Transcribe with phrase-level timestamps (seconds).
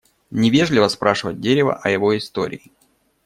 [0.31, 2.71] Невежливо спрашивать дерево о его истории.